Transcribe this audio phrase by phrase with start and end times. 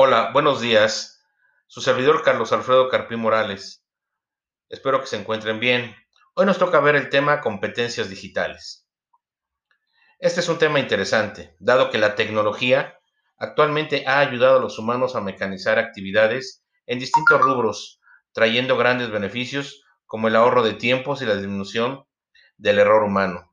[0.00, 1.24] Hola, buenos días.
[1.66, 3.84] Su servidor Carlos Alfredo Carpín Morales.
[4.68, 5.92] Espero que se encuentren bien.
[6.34, 8.88] Hoy nos toca ver el tema competencias digitales.
[10.20, 12.96] Este es un tema interesante, dado que la tecnología
[13.38, 19.82] actualmente ha ayudado a los humanos a mecanizar actividades en distintos rubros, trayendo grandes beneficios
[20.06, 22.04] como el ahorro de tiempos y la disminución
[22.56, 23.52] del error humano.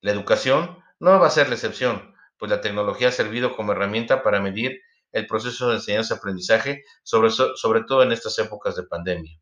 [0.00, 4.24] La educación no va a ser la excepción, pues la tecnología ha servido como herramienta
[4.24, 9.40] para medir el proceso de enseñanza-aprendizaje, sobre, sobre todo en estas épocas de pandemia.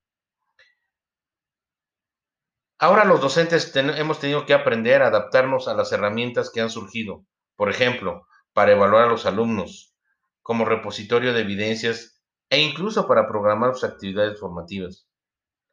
[2.79, 7.25] Ahora los docentes hemos tenido que aprender a adaptarnos a las herramientas que han surgido,
[7.57, 9.95] por ejemplo, para evaluar a los alumnos,
[10.43, 15.09] como repositorio de evidencias e incluso para programar sus actividades formativas.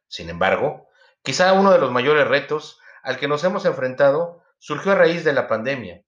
[0.08, 0.88] Sin embargo,
[1.22, 5.32] quizá uno de los mayores retos al que nos hemos enfrentado surgió a raíz de
[5.32, 6.02] la pandemia,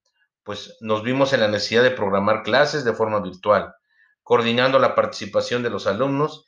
[0.45, 3.73] pues nos vimos en la necesidad de programar clases de forma virtual,
[4.21, 6.45] coordinando la participación de los alumnos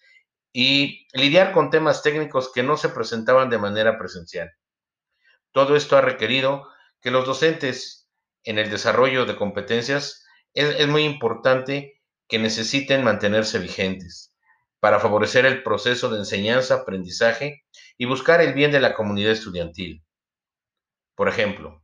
[0.53, 4.51] y lidiar con temas técnicos que no se presentaban de manera presencial.
[5.51, 6.69] Todo esto ha requerido
[7.01, 8.07] que los docentes
[8.43, 14.31] en el desarrollo de competencias es, muy importante que necesiten mantenerse vigentes
[14.79, 17.63] para favorecer el proceso de enseñanza, aprendizaje
[17.97, 20.03] y buscar el bien de la comunidad estudiantil.
[21.15, 21.83] Por ejemplo,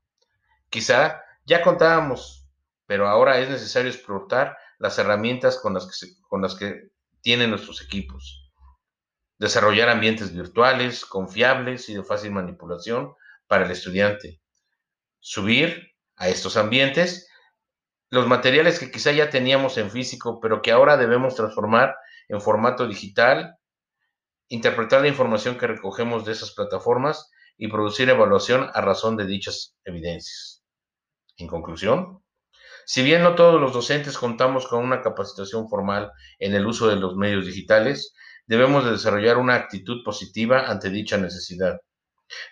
[0.69, 2.47] quizá ya contábamos,
[2.85, 6.91] pero ahora es necesario explotar las herramientas con las que, con las que
[7.21, 8.51] tienen nuestros equipos.
[9.39, 13.13] Desarrollar ambientes virtuales, confiables y de fácil manipulación
[13.47, 14.41] para el estudiante.
[15.19, 17.27] Subir a estos ambientes
[18.09, 21.95] los materiales que quizá ya teníamos en físico, pero que ahora debemos transformar
[22.27, 23.57] en formato digital,
[24.49, 29.75] interpretar la información que recogemos de esas plataformas y producir evaluación a razón de dichas
[29.83, 30.62] evidencias.
[31.37, 32.23] En conclusión,
[32.85, 36.97] si bien no todos los docentes contamos con una capacitación formal en el uso de
[36.97, 38.13] los medios digitales,
[38.45, 41.79] debemos de desarrollar una actitud positiva ante dicha necesidad.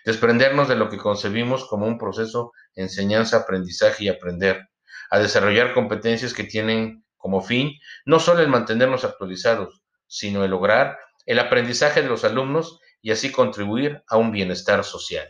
[0.04, 4.68] Desprendernos de lo que concebimos como un proceso enseñanza, aprendizaje y aprender,
[5.10, 7.72] a desarrollar competencias que tienen como fin
[8.04, 13.30] no solo el mantenernos actualizados, sino el lograr el aprendizaje de los alumnos y así
[13.30, 15.28] contribuir a un bienestar social.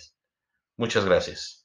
[0.77, 1.62] Muchas gracias.